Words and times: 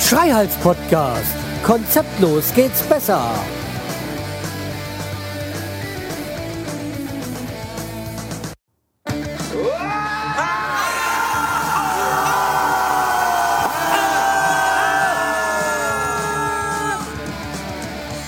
Schreihals 0.00 0.54
Podcast. 0.56 1.32
Konzeptlos 1.64 2.52
geht's 2.54 2.82
besser. 2.82 3.30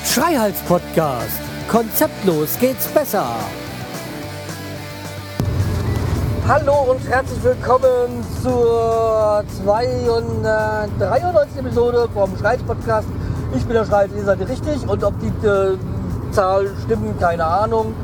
Schreihals 0.05 0.61
Podcast. 0.69 1.44
Konzeptlos 1.69 2.59
geht's 2.61 2.87
besser. 2.89 3.25
Hallo 6.47 6.91
und 6.91 7.01
herzlich 7.09 7.43
willkommen 7.43 8.23
zur 8.43 9.43
293. 9.65 11.59
Episode 11.59 12.07
vom 12.12 12.37
Schreihals 12.37 12.62
Podcast. 12.62 13.09
Ich 13.57 13.65
bin 13.65 13.74
der 13.74 13.87
Schreihals, 13.87 14.12
ihr 14.15 14.24
seid 14.24 14.47
richtig 14.47 14.87
und 14.87 15.02
ob 15.02 15.15
die 15.21 15.47
äh, 15.47 15.79
Zahl 16.33 16.71
stimmt, 16.85 17.19
keine 17.19 17.47
Ahnung. 17.47 17.95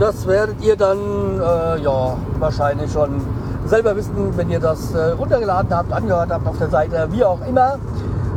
Das 0.00 0.26
werdet 0.26 0.60
ihr 0.62 0.76
dann 0.76 0.98
äh, 1.40 1.80
ja 1.82 2.16
wahrscheinlich 2.40 2.92
schon 2.92 3.20
selber 3.66 3.94
wissen, 3.96 4.36
wenn 4.36 4.50
ihr 4.50 4.60
das 4.60 4.92
äh, 4.94 5.12
runtergeladen 5.12 5.74
habt, 5.74 5.92
angehört 5.92 6.30
habt 6.30 6.46
auf 6.46 6.58
der 6.58 6.70
Seite, 6.70 7.08
wie 7.12 7.24
auch 7.24 7.40
immer 7.48 7.78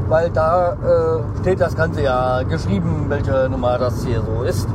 weil 0.09 0.31
da 0.31 0.73
äh, 0.73 1.39
steht 1.39 1.61
das 1.61 1.75
Ganze 1.75 2.01
ja 2.01 2.41
geschrieben, 2.43 3.05
welche 3.07 3.47
Nummer 3.49 3.77
das 3.77 4.03
hier 4.03 4.21
so 4.21 4.43
ist. 4.43 4.67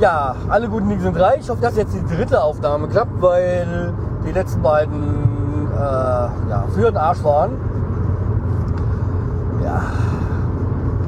Ja, 0.00 0.34
alle 0.48 0.68
guten 0.68 0.88
Dinge 0.88 1.00
sind 1.00 1.18
reich. 1.18 1.40
Ich 1.40 1.48
hoffe, 1.48 1.62
dass 1.62 1.76
jetzt 1.76 1.94
die 1.94 2.14
dritte 2.14 2.42
Aufnahme 2.42 2.88
klappt, 2.88 3.22
weil 3.22 3.94
die 4.26 4.32
letzten 4.32 4.60
beiden 4.60 5.68
äh, 5.74 5.78
ja, 5.78 6.64
für 6.74 6.90
den 6.90 6.96
Arsch 6.96 7.22
waren. 7.22 7.52
Ja, 9.64 9.82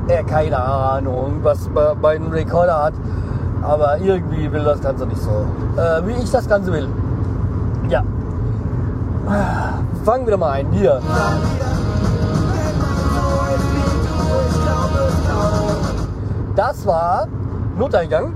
er 0.06 0.24
keine 0.24 0.58
Ahnung, 0.58 1.40
was 1.42 1.68
bei 2.00 2.14
einem 2.16 2.30
Recorder 2.30 2.84
hat, 2.84 2.94
aber 3.62 3.98
irgendwie 3.98 4.50
will 4.50 4.64
das 4.64 4.80
Ganze 4.80 5.06
nicht 5.06 5.20
so, 5.20 5.44
äh, 5.76 6.06
wie 6.06 6.22
ich 6.22 6.30
das 6.30 6.48
Ganze 6.48 6.72
will. 6.72 6.88
Ja, 7.88 8.04
fangen 10.04 10.26
wir 10.26 10.36
mal 10.36 10.52
ein. 10.52 10.68
Hier. 10.70 11.00
Das 16.58 16.84
war 16.88 17.28
Noteingang. 17.78 18.34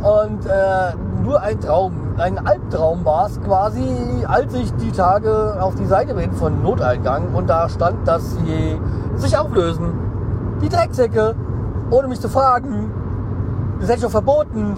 Und 0.00 0.44
äh, 0.46 0.96
nur 1.22 1.40
ein 1.40 1.60
Traum, 1.60 1.92
ein 2.18 2.44
Albtraum 2.44 3.04
war 3.04 3.26
es 3.26 3.40
quasi, 3.40 3.86
als 4.26 4.52
ich 4.54 4.74
die 4.74 4.90
Tage 4.90 5.58
auf 5.60 5.76
die 5.76 5.86
Seite 5.86 6.14
bin 6.14 6.32
von 6.32 6.60
Noteingang 6.60 7.34
und 7.34 7.48
da 7.48 7.68
stand, 7.68 8.08
dass 8.08 8.34
sie 8.34 8.80
sich 9.14 9.38
auflösen. 9.38 9.92
Die 10.60 10.68
Drecksäcke, 10.68 11.36
ohne 11.90 12.08
mich 12.08 12.20
zu 12.20 12.28
fragen. 12.28 12.90
Das 13.78 13.90
hätte 13.90 13.98
ich 13.98 14.04
doch 14.04 14.10
verboten. 14.10 14.74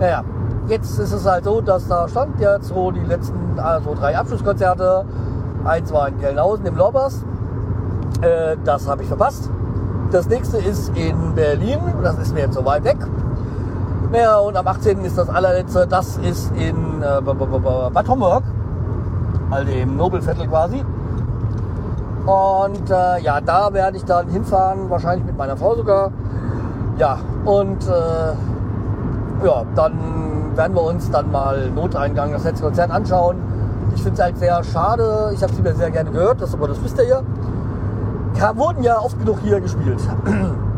Naja, 0.00 0.24
jetzt 0.66 0.98
ist 0.98 1.12
es 1.12 1.26
halt 1.26 1.44
so, 1.44 1.60
dass 1.60 1.86
da 1.86 2.08
stand 2.08 2.40
jetzt 2.40 2.70
so 2.70 2.90
die 2.90 3.04
letzten 3.04 3.56
also 3.56 3.94
drei 3.94 4.18
Abschlusskonzerte. 4.18 5.04
Eins 5.64 5.92
war 5.92 6.08
in 6.08 6.18
Gelnhausen 6.18 6.66
im 6.66 6.74
Lorbers. 6.74 7.24
Äh, 8.20 8.56
das 8.64 8.88
habe 8.88 9.04
ich 9.04 9.08
verpasst. 9.08 9.48
Das 10.10 10.28
nächste 10.28 10.58
ist 10.58 10.88
in 10.96 11.34
Berlin. 11.36 11.78
Das 12.02 12.18
ist 12.18 12.34
mir 12.34 12.40
jetzt 12.40 12.54
so 12.54 12.64
weit 12.64 12.82
weg. 12.82 12.96
Ja, 14.12 14.38
und 14.38 14.56
am 14.56 14.66
18. 14.66 15.04
ist 15.04 15.16
das 15.16 15.28
allerletzte. 15.28 15.86
Das 15.86 16.16
ist 16.16 16.50
in 16.56 17.00
äh, 17.00 17.20
Bad 17.22 18.08
Homburg. 18.08 18.42
Also 19.50 19.70
im 19.70 19.96
Nobelviertel 19.96 20.48
quasi. 20.48 20.84
Und 22.26 22.90
äh, 22.90 23.20
ja, 23.20 23.40
da 23.40 23.72
werde 23.72 23.98
ich 23.98 24.04
dann 24.04 24.28
hinfahren. 24.28 24.90
Wahrscheinlich 24.90 25.24
mit 25.24 25.38
meiner 25.38 25.56
Frau 25.56 25.76
sogar. 25.76 26.10
Ja, 26.98 27.18
und 27.44 27.86
äh, 27.86 29.46
ja, 29.46 29.64
dann 29.76 30.56
werden 30.56 30.74
wir 30.74 30.82
uns 30.82 31.08
dann 31.10 31.30
mal 31.30 31.70
Noteingang, 31.70 32.32
das 32.32 32.42
letzte 32.42 32.64
Konzert 32.64 32.90
anschauen. 32.90 33.36
Ich 33.94 34.02
finde 34.02 34.14
es 34.14 34.24
halt 34.24 34.38
sehr 34.38 34.62
schade. 34.64 35.30
Ich 35.34 35.42
habe 35.42 35.52
sie 35.52 35.62
mir 35.62 35.74
sehr 35.74 35.92
gerne 35.92 36.10
gehört, 36.10 36.42
das, 36.42 36.52
aber 36.52 36.66
das 36.66 36.82
wisst 36.82 36.98
ihr 36.98 37.06
ja 37.06 37.22
wurden 38.56 38.82
ja 38.82 38.98
oft 38.98 39.18
genug 39.18 39.38
hier 39.42 39.60
gespielt. 39.60 40.00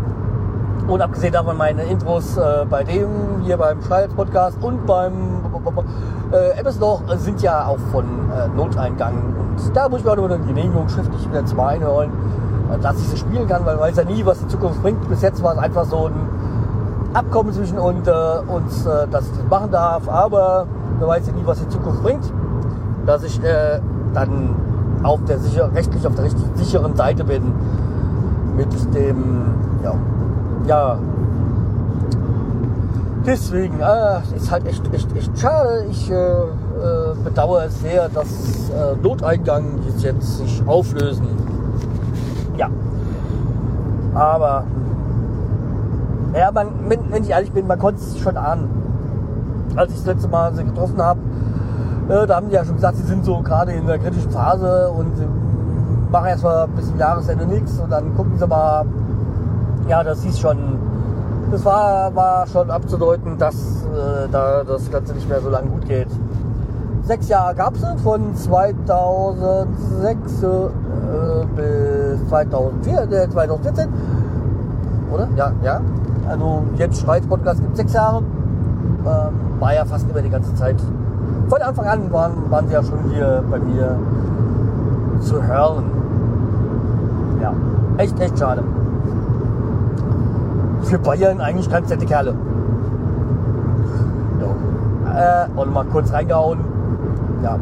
Und 0.88 1.00
abgesehen 1.00 1.32
davon 1.32 1.56
meine 1.56 1.84
Intros 1.84 2.36
äh, 2.36 2.66
bei 2.68 2.82
dem 2.82 3.40
hier 3.44 3.56
beim 3.56 3.80
Schreihals 3.82 4.12
Podcast 4.14 4.58
und 4.60 4.84
beim 4.84 5.12
äh, 6.32 6.58
Ebbesloch 6.58 7.02
sind 7.18 7.40
ja 7.40 7.66
auch 7.66 7.78
von 7.92 8.04
äh, 8.04 8.48
Noteingang. 8.48 9.14
Und 9.56 9.76
da 9.76 9.88
muss 9.88 10.00
ich 10.00 10.04
mir 10.04 10.10
auch 10.10 10.16
nur 10.16 10.30
eine 10.30 10.44
Genehmigung 10.44 10.88
schriftlich 10.88 11.28
wieder 11.30 11.46
zum 11.46 11.60
einholen, 11.60 12.10
äh, 12.72 12.78
dass 12.80 12.98
ich 13.00 13.08
sie 13.08 13.16
spielen 13.16 13.46
kann, 13.46 13.64
weil 13.64 13.76
man 13.76 13.84
weiß 13.84 13.96
ja 13.96 14.04
nie, 14.04 14.26
was 14.26 14.40
die 14.40 14.48
Zukunft 14.48 14.82
bringt. 14.82 15.08
Bis 15.08 15.22
jetzt 15.22 15.40
war 15.40 15.52
es 15.52 15.58
einfach 15.58 15.84
so 15.84 16.08
ein 16.08 17.14
Abkommen 17.14 17.52
zwischen 17.52 17.78
und, 17.78 18.08
äh, 18.08 18.12
uns, 18.48 18.84
äh, 18.84 19.06
dass 19.08 19.26
ich 19.26 19.36
das 19.36 19.48
machen 19.48 19.70
darf, 19.70 20.08
aber 20.08 20.66
man 20.98 21.08
weiß 21.10 21.28
ja 21.28 21.32
nie, 21.32 21.46
was 21.46 21.60
die 21.60 21.68
Zukunft 21.68 22.02
bringt. 22.02 22.24
Dass 23.06 23.22
ich 23.22 23.42
äh, 23.42 23.80
dann 24.14 24.56
auf 25.02 25.24
der 25.24 25.38
sicher, 25.38 25.70
rechtlich 25.74 26.06
auf 26.06 26.14
der 26.14 26.24
richtig 26.24 26.44
sicheren 26.54 26.96
Seite 26.96 27.24
bin 27.24 27.52
mit 28.56 28.94
dem, 28.94 29.54
ja, 29.82 29.94
ja. 30.66 30.98
Deswegen, 33.24 33.78
äh, 33.80 34.36
ist 34.36 34.50
halt 34.50 34.66
echt, 34.66 34.82
echt, 34.92 35.16
echt 35.16 35.38
schade. 35.38 35.86
Ich 35.90 36.10
äh, 36.10 36.14
äh, 36.14 37.14
bedauere 37.22 37.66
es 37.66 37.80
sehr, 37.80 38.08
dass 38.08 38.70
äh, 38.70 38.96
Noteingang 39.00 39.78
jetzt 39.98 40.38
sich 40.38 40.62
auflösen. 40.66 41.28
Ja. 42.56 42.68
Aber, 44.14 44.64
ja, 46.34 46.50
man, 46.50 46.68
wenn, 46.88 46.98
wenn 47.10 47.22
ich 47.22 47.30
ehrlich 47.30 47.52
bin, 47.52 47.66
man 47.66 47.78
konnte 47.78 48.00
es 48.00 48.18
schon 48.18 48.36
ahnen. 48.36 48.68
Als 49.76 49.92
ich 49.92 49.98
das 49.98 50.06
letzte 50.06 50.28
Mal 50.28 50.54
sie 50.54 50.64
getroffen 50.64 51.00
habe, 51.00 51.20
da 52.12 52.36
haben 52.36 52.48
die 52.48 52.54
ja 52.54 52.64
schon 52.64 52.76
gesagt, 52.76 52.96
sie 52.96 53.04
sind 53.04 53.24
so 53.24 53.40
gerade 53.40 53.72
in 53.72 53.86
der 53.86 53.98
kritischen 53.98 54.30
Phase 54.30 54.90
und 54.90 55.12
machen 56.10 56.26
erstmal 56.26 56.68
bis 56.68 56.88
zum 56.88 56.98
Jahresende 56.98 57.46
nichts 57.46 57.78
und 57.78 57.90
dann 57.90 58.14
gucken 58.14 58.38
sie 58.38 58.46
mal. 58.46 58.84
Ja, 59.88 60.04
das 60.04 60.22
hieß 60.22 60.38
schon, 60.38 60.58
das 61.50 61.64
war, 61.64 62.14
war 62.14 62.46
schon 62.46 62.70
abzudeuten, 62.70 63.38
dass 63.38 63.54
äh, 63.54 64.28
da 64.30 64.62
das 64.62 64.90
Ganze 64.90 65.14
nicht 65.14 65.26
mehr 65.28 65.40
so 65.40 65.48
lange 65.48 65.70
gut 65.70 65.88
geht. 65.88 66.08
Sechs 67.04 67.28
Jahre 67.28 67.54
gab 67.56 67.74
es 67.74 67.84
von 68.02 68.34
2006 68.34 70.42
äh, 70.42 70.46
bis 71.56 72.28
2004, 72.28 73.10
äh, 73.10 73.28
2014. 73.28 73.88
Oder? 75.12 75.28
Ja, 75.36 75.52
ja. 75.64 75.80
Also 76.28 76.62
jetzt 76.76 77.00
Schweiz 77.00 77.26
Podcast 77.26 77.60
gibt 77.60 77.76
sechs 77.76 77.92
Jahre. 77.92 78.18
Ähm, 78.18 79.58
war 79.58 79.74
ja 79.74 79.84
fast 79.84 80.08
immer 80.08 80.22
die 80.22 80.30
ganze 80.30 80.54
Zeit 80.54 80.76
von 81.52 81.60
Anfang 81.60 81.84
an 81.84 82.10
waren, 82.10 82.50
waren 82.50 82.66
sie 82.66 82.72
ja 82.72 82.82
schon 82.82 82.98
hier 83.10 83.44
bei 83.50 83.58
mir 83.58 83.98
zu 85.20 85.42
hören. 85.42 85.84
Ja, 87.42 87.52
echt, 87.98 88.18
echt 88.18 88.38
schade. 88.38 88.64
Für 90.84 90.98
Bayern 90.98 91.42
eigentlich 91.42 91.68
ganz 91.68 91.90
nette 91.90 92.06
Kerle. 92.06 92.34
Ja. 94.40 95.44
Äh, 95.44 95.48
und 95.54 95.74
mal 95.74 95.84
kurz 95.84 96.10
reingehauen. 96.10 96.60
Ja. 97.42 97.58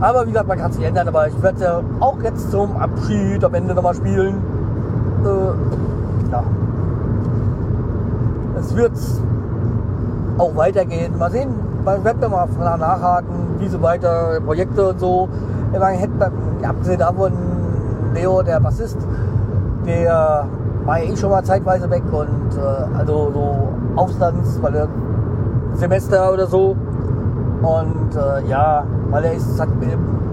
Aber 0.00 0.26
wie 0.26 0.32
gesagt, 0.32 0.48
man 0.48 0.58
kann 0.58 0.72
sich 0.72 0.84
ändern, 0.84 1.06
aber 1.06 1.28
ich 1.28 1.40
werde 1.40 1.84
auch 2.00 2.20
jetzt 2.20 2.50
zum 2.50 2.76
Abschied 2.78 3.44
am 3.44 3.54
Ende 3.54 3.76
nochmal 3.76 3.94
spielen. 3.94 4.42
Äh, 5.24 6.32
ja. 6.32 6.42
Es 8.58 8.74
wird 8.74 8.92
auch 10.40 10.56
weitergehen. 10.56 11.16
Mal 11.18 11.30
sehen, 11.30 11.50
wird 11.84 12.20
mir 12.20 12.28
mal 12.28 12.48
nachhaken, 12.78 13.56
wie 13.58 13.68
so 13.68 13.80
weiter, 13.82 14.40
Projekte 14.44 14.88
und 14.88 14.98
so. 14.98 15.28
Ich 15.72 15.78
meine, 15.78 15.98
hätte 15.98 16.14
man, 16.18 16.32
abgesehen 16.64 16.98
davon, 16.98 17.32
Leo, 18.14 18.42
der 18.42 18.60
Bassist, 18.60 18.98
der 19.86 20.46
war 20.84 20.98
ja 20.98 21.12
eh 21.12 21.16
schon 21.16 21.30
mal 21.30 21.44
zeitweise 21.44 21.88
weg 21.90 22.02
und 22.10 22.56
äh, 22.56 22.98
also 22.98 23.30
so 23.32 23.68
Aufstands, 23.96 24.58
weil 24.62 24.74
er 24.74 24.88
Semester 25.74 26.32
oder 26.32 26.46
so. 26.46 26.76
Und 27.62 28.16
äh, 28.16 28.48
ja, 28.48 28.84
weil 29.10 29.24
er 29.24 29.34
ist, 29.34 29.60
hat, 29.60 29.68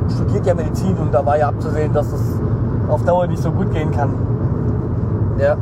studiert 0.10 0.46
ja 0.46 0.54
Medizin 0.54 0.98
und 0.98 1.14
da 1.14 1.26
war 1.26 1.38
ja 1.38 1.50
abzusehen, 1.50 1.94
dass 1.94 2.10
das 2.12 2.22
auf 2.88 3.04
Dauer 3.04 3.28
nicht 3.28 3.44
so 3.44 3.52
gut 3.52 3.72
gehen 3.72 3.92
kann. 3.92 4.14
Ja. 5.38 5.58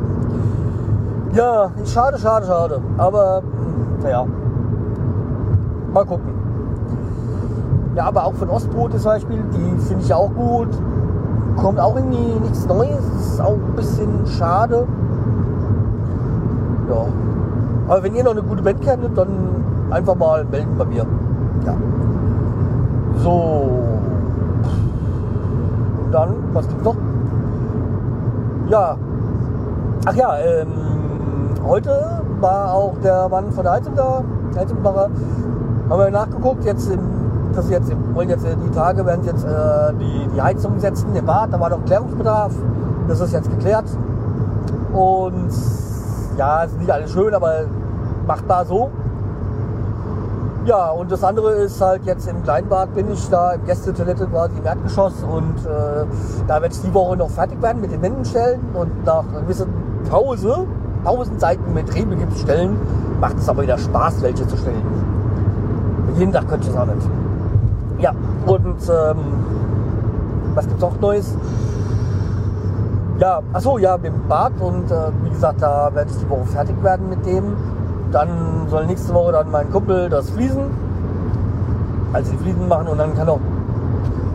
Ja, 1.34 1.72
schade, 1.86 2.18
schade, 2.18 2.46
schade. 2.46 2.80
Aber 2.98 3.42
naja, 4.06 4.26
mal 5.92 6.06
gucken. 6.06 6.30
Ja, 7.96 8.06
aber 8.06 8.26
auch 8.26 8.34
von 8.34 8.50
Ostbrot 8.50 8.92
zum 8.92 9.04
Beispiel, 9.04 9.44
die 9.52 9.82
finde 9.82 10.04
ich 10.04 10.14
auch 10.14 10.30
gut. 10.34 10.68
Kommt 11.58 11.80
auch 11.80 11.96
irgendwie 11.96 12.40
nichts 12.40 12.68
Neues, 12.68 13.00
ist 13.20 13.42
auch 13.42 13.54
ein 13.54 13.76
bisschen 13.76 14.28
schade. 14.28 14.86
Ja. 16.90 17.06
Aber 17.88 18.04
wenn 18.04 18.14
ihr 18.14 18.24
noch 18.24 18.32
eine 18.32 18.44
gute 18.44 18.62
Band 18.62 18.82
kennt, 18.82 19.18
dann 19.18 19.30
einfach 19.90 20.16
mal 20.16 20.46
melden 20.46 20.76
bei 20.78 20.86
mir. 20.86 21.06
Ja. 21.66 21.76
So. 23.24 23.70
Und 26.06 26.12
dann, 26.12 26.30
was 26.54 26.68
gibt's 26.68 26.84
noch? 26.84 26.96
Ja. 28.68 28.98
Ach 30.06 30.14
ja, 30.14 30.38
ähm, 30.38 30.68
heute 31.66 32.25
war 32.42 32.74
auch 32.74 32.94
der 33.04 33.30
Mann 33.30 33.52
von 33.52 33.64
der 33.64 33.74
Heizung 33.74 33.96
da, 33.96 34.24
Heizungsmacher. 34.56 35.10
Haben 35.90 36.00
wir 36.00 36.12
nachgeguckt, 36.12 36.66
jetzt 36.66 36.90
im, 36.90 37.00
das 37.54 37.70
jetzt 37.70 37.92
wollen 38.14 38.30
jetzt 38.30 38.46
äh, 38.46 38.56
die 38.56 38.72
Tage 38.72 39.06
werden 39.06 39.24
jetzt 39.26 39.46
äh, 39.46 39.94
die, 40.00 40.28
die 40.34 40.42
Heizung 40.42 40.80
setzen 40.80 41.16
im 41.16 41.26
Bad, 41.26 41.54
da 41.54 41.60
war 41.60 41.70
noch 41.70 41.84
Klärungsbedarf. 41.86 42.54
Das 43.08 43.20
ist 43.20 43.34
jetzt 43.34 43.50
geklärt. 43.50 43.86
Und 44.94 45.52
ja, 46.38 46.64
ist 46.64 46.80
nicht 46.80 46.92
alles 46.92 47.12
schön, 47.12 47.34
aber 47.34 47.66
machbar 48.26 48.66
so. 48.66 48.90
Ja, 50.66 50.90
und 50.90 51.12
das 51.12 51.24
andere 51.24 51.52
ist 51.52 51.80
halt 51.80 52.06
jetzt 52.06 52.28
im 52.28 52.42
Kleinbad 52.42 52.96
bin 52.96 53.12
ich 53.12 53.30
da 53.30 53.52
im 53.52 53.66
Gästetoilette 53.66 54.26
quasi 54.26 54.58
im 54.58 54.66
Erdgeschoss 54.66 55.14
und 55.24 55.60
äh, 55.64 56.06
da 56.48 56.60
werde 56.60 56.74
ich 56.74 56.82
die 56.82 56.92
Woche 56.92 57.16
noch 57.16 57.30
fertig 57.30 57.62
werden 57.62 57.82
mit 57.82 57.92
den 57.92 58.02
Wänden 58.02 58.26
stellen 58.26 58.60
und 58.74 59.06
nach 59.06 59.24
einer 59.30 59.42
gewissen 59.42 59.72
Pause, 60.10 60.66
Pausenzeiten 61.06 61.74
mit 61.74 61.94
Drehbegips 61.94 62.42
stellen, 62.42 62.78
macht 63.22 63.38
es 63.38 63.48
aber 63.48 63.62
wieder 63.64 63.78
Spaß, 63.78 64.22
welche 64.22 64.46
zu 64.48 64.58
stellen. 64.58 64.82
Jeden 66.18 66.34
Tag 66.34 66.50
könnte 66.50 66.70
es 66.70 66.76
auch 66.76 66.86
nicht. 66.86 67.08
Ja, 68.00 68.12
und 68.46 68.66
ähm, 68.90 69.18
was 70.56 70.68
gibt's 70.68 70.84
auch 70.84 71.00
Neues? 71.00 71.38
Ja, 73.20 73.42
achso, 73.54 73.78
ja, 73.78 73.96
mit 73.96 74.08
dem 74.08 74.28
Bad 74.28 74.54
und 74.60 74.92
äh, 74.92 74.96
wie 75.24 75.30
gesagt, 75.30 75.62
da 75.62 75.90
werde 75.94 76.10
ich 76.12 76.18
die 76.18 76.30
Woche 76.30 76.46
fertig 76.48 76.76
werden 76.84 77.08
mit 77.10 77.26
dem. 77.26 77.56
Dann 78.12 78.68
soll 78.70 78.86
nächste 78.88 79.14
Woche 79.14 79.32
dann 79.32 79.52
mein 79.52 79.72
Kumpel 79.72 80.10
das 80.10 80.30
Fliesen, 80.32 80.64
also 82.14 82.32
die 82.32 82.38
Fliesen 82.38 82.68
machen 82.68 82.88
und 82.88 82.98
dann 82.98 83.16
kann 83.16 83.30
auch 83.30 83.40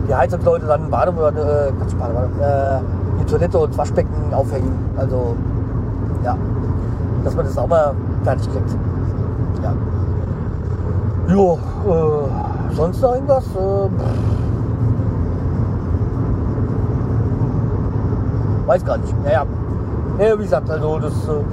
die 0.07 0.15
Heizungsleute 0.15 0.65
dann 0.65 0.89
Bade, 0.89 1.11
äh, 1.11 1.71
Quatsch, 1.71 1.95
Bade, 1.97 2.29
äh, 2.41 3.19
die 3.19 3.25
Toilette 3.25 3.59
und 3.59 3.77
Waschbecken 3.77 4.33
aufhängen. 4.33 4.73
Also 4.97 5.35
ja, 6.23 6.35
dass 7.23 7.35
man 7.35 7.45
das 7.45 7.55
mal 7.55 7.95
fertig 8.23 8.49
kriegt. 8.51 8.77
Ja. 9.63 9.73
Jo, 11.27 11.59
äh, 11.87 12.75
sonst 12.75 13.01
noch 13.01 13.13
irgendwas? 13.13 13.45
Äh, 13.55 13.89
weiß 18.67 18.85
gar 18.85 18.97
nicht. 18.97 19.23
Naja, 19.23 19.45
ja, 20.19 20.39
wie 20.39 20.43
gesagt, 20.43 20.69
also 20.69 20.99
das, 20.99 21.13
äh, 21.13 21.43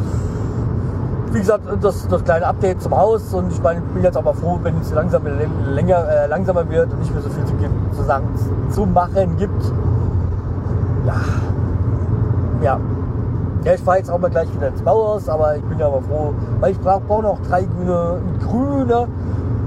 wie 1.32 1.38
gesagt, 1.38 1.64
das, 1.80 2.08
das 2.08 2.24
kleine 2.24 2.46
Update 2.46 2.82
zum 2.82 2.96
Haus 2.96 3.34
und 3.34 3.52
ich 3.52 3.62
meine, 3.62 3.80
ich 3.80 3.86
bin 3.92 4.02
jetzt 4.02 4.16
aber 4.16 4.34
froh, 4.34 4.58
wenn 4.62 4.78
es 4.80 4.92
langsam 4.92 5.22
länger, 5.74 6.08
äh, 6.08 6.26
langsamer 6.26 6.68
wird 6.68 6.92
und 6.92 7.00
nicht 7.00 7.12
mehr 7.12 7.22
so 7.22 7.28
viel 7.28 7.44
zu, 7.44 7.54
zu, 7.96 8.02
sagen, 8.04 8.26
zu 8.70 8.86
machen 8.86 9.36
gibt. 9.36 9.64
Ja. 11.06 11.14
Ja, 13.68 13.74
ich 13.74 13.82
fahre 13.82 13.98
jetzt 13.98 14.10
auch 14.10 14.18
mal 14.18 14.30
gleich 14.30 14.50
wieder 14.54 14.68
ins 14.68 14.80
Bauhaus, 14.80 15.28
aber 15.28 15.56
ich 15.56 15.62
bin 15.64 15.78
ja 15.78 15.88
aber 15.88 16.00
froh, 16.00 16.32
weil 16.58 16.72
ich 16.72 16.80
brauche 16.80 17.02
brauch 17.02 17.20
noch 17.20 17.38
drei 17.46 17.64
grüne, 17.64 18.18
grüne 18.40 19.06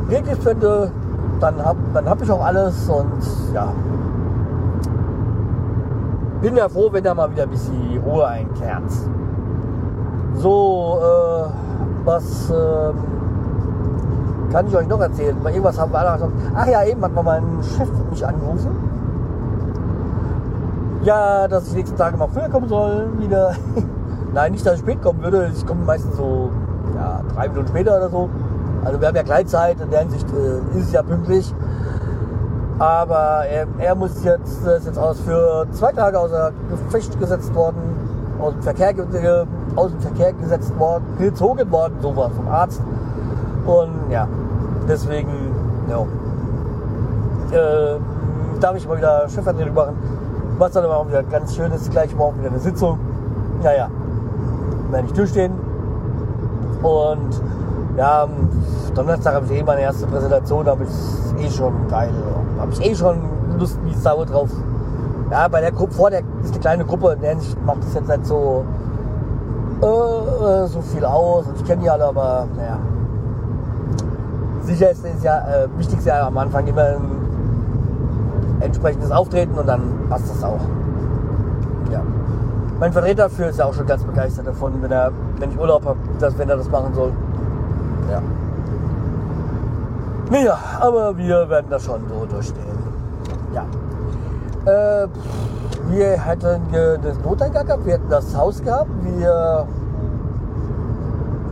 Regenwände, 0.09 0.91
dann 1.39 1.63
habe 1.63 1.77
dann 1.93 2.09
hab 2.09 2.19
ich 2.19 2.31
auch 2.31 2.43
alles 2.43 2.89
und 2.89 3.53
ja, 3.53 3.71
bin 6.41 6.57
ja 6.57 6.67
froh, 6.67 6.89
wenn 6.91 7.03
da 7.03 7.13
mal 7.13 7.29
wieder 7.29 7.43
ein 7.43 7.49
bisschen 7.51 8.01
Ruhe 8.03 8.25
einkehrt. 8.25 8.91
So, 10.33 10.97
äh, 10.99 11.49
was 12.03 12.49
äh, 12.49 12.93
kann 14.51 14.65
ich 14.65 14.75
euch 14.75 14.87
noch 14.87 14.99
erzählen? 14.99 15.37
Irgendwas 15.45 15.79
haben 15.79 15.93
wir 15.93 15.99
alle 15.99 16.27
Ach 16.55 16.65
ja, 16.65 16.83
eben 16.85 17.03
hat 17.03 17.13
mal 17.13 17.21
mein 17.21 17.43
Chef 17.61 17.87
mich 18.09 18.25
angerufen. 18.25 18.90
Ja, 21.03 21.47
dass 21.47 21.67
ich 21.67 21.73
nächsten 21.73 21.97
Tage 21.97 22.15
mal 22.15 22.27
früher 22.27 22.47
kommen 22.49 22.69
soll, 22.69 23.09
wieder. 23.17 23.55
Nein, 24.33 24.51
nicht, 24.51 24.63
dass 24.65 24.75
ich 24.75 24.79
spät 24.81 25.01
kommen 25.01 25.23
würde. 25.23 25.49
Ich 25.53 25.65
komme 25.65 25.83
meistens 25.83 26.15
so 26.15 26.51
ja, 26.95 27.21
drei 27.33 27.47
Minuten 27.49 27.67
später 27.69 27.97
oder 27.97 28.09
so. 28.09 28.29
Also 28.85 29.01
wir 29.01 29.07
haben 29.07 29.15
ja 29.15 29.23
Gleitzeit, 29.23 29.79
in 29.81 29.89
der 29.89 30.01
Hinsicht 30.01 30.27
äh, 30.29 30.77
ist 30.77 30.87
es 30.87 30.91
ja 30.91 31.01
pünktlich. 31.01 31.53
Aber 32.77 33.45
er, 33.45 33.67
er 33.79 33.95
muss 33.95 34.23
jetzt, 34.23 34.65
ist 34.65 34.85
jetzt 34.85 34.99
aus 34.99 35.19
für 35.21 35.65
zwei 35.71 35.91
Tage 35.91 36.19
außer 36.19 36.51
Gefecht 36.69 37.19
gesetzt 37.19 37.53
worden, 37.55 37.79
aus 38.39 38.53
dem 38.53 38.61
Verkehr, 38.61 38.93
aus 39.75 39.91
dem 39.91 40.01
Verkehr 40.01 40.33
gesetzt 40.33 40.77
worden, 40.77 41.03
gezogen 41.17 41.71
worden, 41.71 41.93
so 42.01 42.15
war 42.15 42.29
vom 42.29 42.47
Arzt. 42.47 42.81
Und 43.65 44.11
ja, 44.11 44.27
deswegen, 44.87 45.31
ja, 45.89 46.01
äh, 47.57 47.99
darf 48.59 48.75
ich 48.75 48.87
mal 48.87 48.97
wieder 48.97 49.27
Chefvertretung 49.29 49.73
machen. 49.73 49.95
Was 50.61 50.73
dann 50.73 50.85
aber 50.85 50.97
auch 50.97 51.07
wieder 51.07 51.23
ganz 51.23 51.55
schön 51.55 51.71
ist, 51.71 51.89
gleich 51.89 52.15
morgen 52.15 52.37
wieder 52.37 52.51
eine 52.51 52.59
Sitzung. 52.59 52.99
Naja, 53.63 53.89
werde 54.91 55.07
ich 55.07 55.13
durchstehen. 55.13 55.53
Und 56.83 57.41
ja, 57.97 58.27
Donnerstag 58.93 59.33
habe 59.33 59.47
ich 59.47 59.53
eh 59.53 59.63
meine 59.63 59.81
erste 59.81 60.05
Präsentation, 60.05 60.63
da 60.63 60.71
habe 60.73 60.83
ich 60.83 61.43
eh 61.43 61.49
schon 61.49 61.73
geil. 61.89 62.13
Habe 62.59 62.71
ich 62.73 62.85
eh 62.85 62.93
schon 62.93 63.23
Lust 63.57 63.79
wie 63.85 63.95
Sau 63.95 64.23
drauf. 64.23 64.51
Ja, 65.31 65.47
bei 65.47 65.61
der 65.61 65.71
Gruppe 65.71 65.93
vor 65.93 66.11
der 66.11 66.19
ist 66.43 66.51
eine 66.51 66.59
kleine 66.59 66.85
Gruppe, 66.85 67.13
in 67.13 67.21
der 67.21 67.31
Hinsicht 67.31 67.57
macht 67.65 67.81
das 67.81 67.95
jetzt 67.95 68.07
nicht 68.07 68.27
so, 68.27 68.63
äh, 69.81 70.67
so 70.67 70.81
viel 70.81 71.05
aus. 71.05 71.45
Ich 71.55 71.65
kenne 71.65 71.81
die 71.81 71.89
alle, 71.89 72.05
aber 72.05 72.45
naja. 72.55 72.77
Sicher 74.61 74.91
ist 74.91 75.03
es 75.03 75.23
ja 75.23 75.39
äh, 75.39 75.67
wichtig 75.79 76.05
ja 76.05 76.27
am 76.27 76.37
Anfang 76.37 76.67
immer 76.67 76.83
ein 76.83 77.20
entsprechendes 78.61 79.11
Auftreten 79.11 79.57
und 79.57 79.67
dann 79.67 79.81
passt 80.09 80.29
das 80.29 80.43
auch. 80.43 80.61
Ja. 81.91 82.01
Mein 82.79 82.93
Vertreter 82.93 83.23
dafür 83.23 83.49
ist 83.49 83.59
ja 83.59 83.65
auch 83.65 83.73
schon 83.73 83.85
ganz 83.85 84.03
begeistert 84.03 84.47
davon, 84.47 84.81
wenn 84.81 84.91
er, 84.91 85.11
wenn 85.37 85.51
ich 85.51 85.59
Urlaub 85.59 85.85
habe, 85.85 85.99
dass 86.19 86.37
wenn 86.37 86.49
er 86.49 86.57
das 86.57 86.69
machen 86.69 86.93
soll. 86.93 87.11
Ja. 88.09 88.21
Naja, 90.29 90.57
aber 90.79 91.17
wir 91.17 91.49
werden 91.49 91.67
das 91.69 91.83
schon 91.83 92.01
so 92.07 92.25
durchstehen. 92.25 92.63
Ja. 93.53 93.65
Äh, 94.65 95.07
wir 95.89 96.11
hätten 96.11 96.61
das 97.03 97.19
Noteingang 97.23 97.65
gehabt, 97.65 97.85
wir 97.85 97.93
hätten 97.93 98.09
das 98.09 98.35
Haus 98.35 98.61
gehabt, 98.61 98.89
wir. 99.03 99.67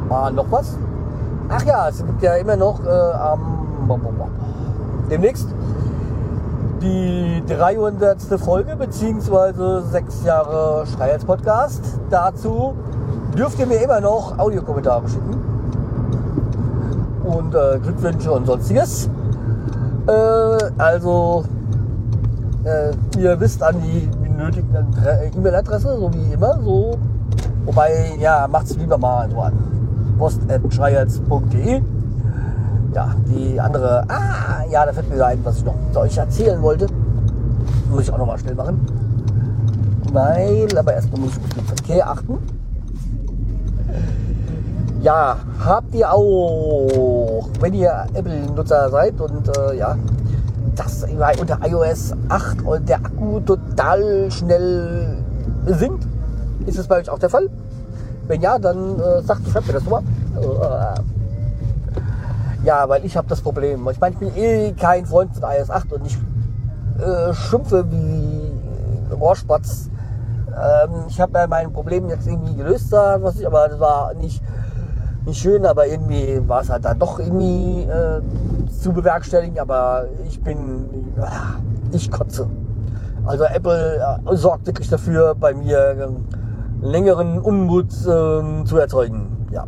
Ah, 0.10 0.32
noch 0.32 0.46
was? 0.50 0.78
Ach 1.50 1.64
ja, 1.66 1.90
es 1.90 1.98
gibt 1.98 2.22
ja 2.22 2.36
immer 2.36 2.56
noch 2.56 2.84
äh, 2.86 2.90
am. 2.90 3.58
Demnächst 5.10 5.48
die 6.82 7.44
300. 7.48 8.22
Folge, 8.40 8.76
beziehungsweise 8.76 9.84
sechs 9.92 10.24
Jahre 10.24 10.86
Schreihals 10.88 11.26
Podcast. 11.26 12.00
Dazu 12.10 12.74
dürft 13.38 13.60
ihr 13.60 13.66
mir 13.66 13.82
immer 13.82 14.00
noch 14.00 14.38
Audiokommentare 14.38 15.08
schicken 15.08 15.36
und 17.24 17.54
äh, 17.54 17.80
Glückwünsche 17.80 18.32
und 18.32 18.46
sonstiges. 18.46 19.10
Äh, 20.08 20.12
also, 20.78 21.44
äh, 22.64 22.92
ihr 23.20 23.40
wisst 23.40 23.62
an 23.62 23.76
die 23.82 24.10
benötigten 24.22 24.88
E-Mail-Adresse, 25.36 25.98
so 26.00 26.14
wie 26.14 26.34
immer, 26.34 26.60
so. 26.64 26.98
Wobei, 27.66 28.16
ja, 28.20 28.48
macht's 28.50 28.76
lieber 28.76 28.98
mal 28.98 29.30
so 29.30 29.40
an 29.42 29.54
post.schreihals.de. 30.18 31.82
Ja, 32.94 33.16
die 33.28 33.60
andere, 33.60 34.04
ah, 34.08 34.64
ja, 34.70 34.86
da 34.86 34.94
fällt 34.94 35.10
mir 35.10 35.24
ein, 35.24 35.40
was 35.44 35.58
ich 35.58 35.66
noch 35.66 35.76
euch 35.96 36.18
erzählen 36.18 36.62
wollte. 36.62 36.88
Muss 37.92 38.04
ich 38.04 38.12
auch 38.12 38.18
noch 38.18 38.26
mal 38.26 38.38
schnell 38.40 38.56
machen. 38.56 38.80
Weil, 40.12 40.68
aber 40.78 40.94
erstmal 40.94 41.22
muss 41.22 41.32
ich 41.34 41.44
auf 41.44 41.50
den 41.50 41.66
Verkehr 41.66 42.10
achten. 42.10 42.38
Ja, 45.02 45.38
habt 45.64 45.94
ihr 45.96 46.12
auch, 46.12 47.48
wenn 47.60 47.74
ihr 47.74 48.06
Apple-Nutzer 48.14 48.90
seid 48.90 49.22
und 49.22 49.58
äh, 49.58 49.78
ja, 49.78 49.96
das 50.76 51.06
unter 51.40 51.60
iOS 51.66 52.14
8 52.30 52.62
und 52.64 52.90
der 52.90 52.98
Akku 52.98 53.40
total 53.42 54.32
schnell 54.32 55.18
sinkt, 55.68 56.06
ist 56.66 56.80
es 56.80 56.88
bei 56.88 56.98
euch 56.98 57.10
auch 57.10 57.20
der 57.20 57.30
Fall? 57.30 57.50
Wenn 58.28 58.42
ja, 58.42 58.58
dann 58.60 59.00
äh, 59.00 59.22
sagt, 59.22 59.48
schreibt 59.48 59.68
mir 59.68 59.74
das 59.74 59.86
mal. 59.86 60.02
Äh, 60.36 61.19
ja, 62.70 62.88
weil 62.88 63.04
ich 63.04 63.18
habe 63.18 63.28
das 63.28 63.42
Problem. 63.42 63.88
Ich 63.90 64.00
meine, 64.00 64.14
ich 64.14 64.20
bin 64.20 64.32
eh 64.36 64.74
kein 64.74 65.08
Freund 65.08 65.34
von 65.34 65.44
iOS 65.44 65.72
8 65.72 65.92
und 65.94 66.06
ich 66.06 66.16
äh, 67.00 67.34
schimpfe 67.34 67.84
wie 67.90 69.16
Rohrspatz. 69.16 69.90
Ähm, 70.50 71.06
ich 71.08 71.20
habe 71.20 71.40
ja 71.40 71.48
mein 71.48 71.74
Problem 71.74 72.08
jetzt 72.10 72.28
irgendwie 72.28 72.56
gelöst, 72.56 72.92
was 72.92 73.40
ich, 73.40 73.48
aber 73.48 73.70
das 73.70 73.80
war 73.80 74.14
nicht 74.14 74.44
nicht 75.26 75.42
schön, 75.42 75.66
aber 75.66 75.88
irgendwie 75.88 76.48
war 76.48 76.62
es 76.62 76.70
halt 76.70 76.86
dann 76.86 77.00
doch 77.00 77.20
irgendwie 77.20 77.86
äh, 77.86 78.22
zu 78.70 78.94
bewerkstelligen. 78.94 79.58
Aber 79.58 80.06
ich 80.28 80.40
bin, 80.40 81.12
äh, 81.18 81.96
ich 81.96 82.12
kotze. 82.12 82.48
Also 83.26 83.46
Apple 83.46 83.98
äh, 83.98 84.36
sorgt 84.36 84.68
wirklich 84.68 84.90
dafür, 84.90 85.34
bei 85.34 85.56
mir 85.56 85.80
äh, 85.80 86.86
längeren 86.86 87.40
Unmut 87.40 87.92
äh, 87.92 88.64
zu 88.64 88.78
erzeugen. 88.78 89.48
ja. 89.52 89.66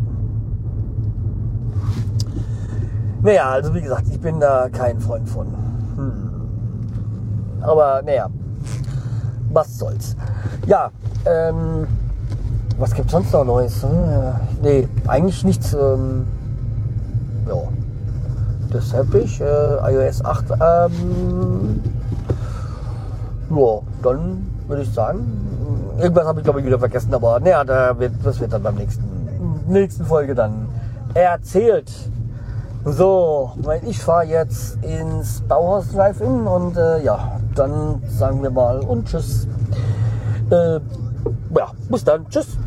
Naja, 3.23 3.51
also 3.51 3.73
wie 3.75 3.81
gesagt, 3.81 4.05
ich 4.09 4.19
bin 4.19 4.39
da 4.39 4.67
kein 4.69 4.99
Freund 4.99 5.29
von. 5.29 5.47
Hm. 5.95 6.31
Aber 7.61 8.01
naja, 8.03 8.27
was 9.53 9.77
soll's. 9.77 10.15
Ja, 10.65 10.89
ähm, 11.25 11.87
was 12.79 12.93
gibt's 12.95 13.11
sonst 13.11 13.31
noch 13.31 13.45
Neues? 13.45 13.83
Hm, 13.83 13.89
nee, 14.63 14.87
eigentlich 15.07 15.43
nichts. 15.43 15.73
Ähm, 15.73 16.25
ja, 17.47 17.61
das 18.71 18.93
habe 18.93 19.19
ich. 19.19 19.39
Äh, 19.39 19.93
iOS 19.93 20.25
8. 20.25 20.45
Ähm, 20.59 21.83
ja, 23.51 23.79
dann 24.01 24.47
würde 24.67 24.81
ich 24.81 24.91
sagen, 24.91 25.95
irgendwas 25.99 26.25
habe 26.25 26.39
ich 26.39 26.43
glaube 26.43 26.61
ich 26.61 26.65
wieder 26.65 26.79
vergessen, 26.79 27.13
aber 27.13 27.39
naja, 27.39 27.63
da 27.63 27.99
wird, 27.99 28.13
das 28.23 28.39
wird 28.39 28.53
dann 28.53 28.63
beim 28.63 28.75
nächsten, 28.75 29.03
nächsten 29.67 30.05
Folge 30.05 30.33
dann 30.33 30.69
erzählt. 31.13 31.91
So, 32.83 33.51
weil 33.57 33.87
ich 33.87 33.99
fahre 33.99 34.25
jetzt 34.25 34.83
ins 34.83 35.41
Bauhaus 35.41 35.91
Drive-In 35.91 36.47
und 36.47 36.75
äh, 36.77 37.03
ja, 37.03 37.39
dann 37.53 38.01
sagen 38.07 38.41
wir 38.41 38.49
mal 38.49 38.79
und 38.79 39.07
tschüss. 39.07 39.47
Äh, 40.49 40.79
ja, 41.55 41.71
bis 41.89 42.03
dann. 42.03 42.27
Tschüss. 42.29 42.57